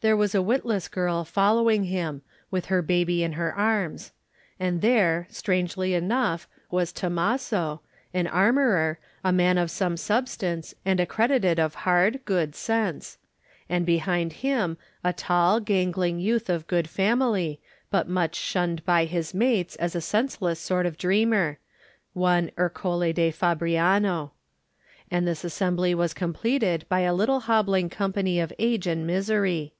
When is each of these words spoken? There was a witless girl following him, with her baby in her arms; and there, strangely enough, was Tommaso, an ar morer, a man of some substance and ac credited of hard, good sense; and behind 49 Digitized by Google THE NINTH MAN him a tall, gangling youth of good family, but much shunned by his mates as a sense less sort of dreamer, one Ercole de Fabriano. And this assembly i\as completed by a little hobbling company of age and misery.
There 0.00 0.18
was 0.18 0.34
a 0.34 0.42
witless 0.42 0.86
girl 0.86 1.24
following 1.24 1.84
him, 1.84 2.20
with 2.50 2.66
her 2.66 2.82
baby 2.82 3.22
in 3.22 3.32
her 3.40 3.54
arms; 3.54 4.12
and 4.60 4.82
there, 4.82 5.26
strangely 5.30 5.94
enough, 5.94 6.46
was 6.70 6.92
Tommaso, 6.92 7.80
an 8.12 8.26
ar 8.26 8.52
morer, 8.52 8.98
a 9.24 9.32
man 9.32 9.56
of 9.56 9.70
some 9.70 9.96
substance 9.96 10.74
and 10.84 11.00
ac 11.00 11.06
credited 11.06 11.58
of 11.58 11.74
hard, 11.86 12.20
good 12.26 12.54
sense; 12.54 13.16
and 13.66 13.86
behind 13.86 14.34
49 14.34 14.34
Digitized 14.34 14.42
by 14.42 14.58
Google 14.60 14.74
THE 14.74 14.74
NINTH 14.74 15.04
MAN 15.04 15.10
him 15.10 15.14
a 15.14 15.16
tall, 15.16 15.60
gangling 15.60 16.18
youth 16.20 16.50
of 16.50 16.66
good 16.66 16.90
family, 16.90 17.60
but 17.90 18.06
much 18.06 18.34
shunned 18.34 18.84
by 18.84 19.06
his 19.06 19.32
mates 19.32 19.74
as 19.76 19.96
a 19.96 20.02
sense 20.02 20.42
less 20.42 20.60
sort 20.60 20.84
of 20.84 20.98
dreamer, 20.98 21.58
one 22.12 22.50
Ercole 22.58 23.10
de 23.14 23.30
Fabriano. 23.30 24.32
And 25.10 25.26
this 25.26 25.44
assembly 25.44 25.94
i\as 25.94 26.12
completed 26.12 26.84
by 26.90 27.00
a 27.00 27.14
little 27.14 27.40
hobbling 27.48 27.88
company 27.88 28.38
of 28.38 28.52
age 28.58 28.86
and 28.86 29.06
misery. 29.06 29.72